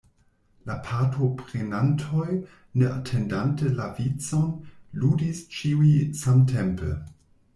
[0.69, 2.23] La partoprenantoj,
[2.83, 4.49] ne atendante la vicon,
[5.03, 5.91] ludis ĉiuj
[6.23, 6.91] samtempe.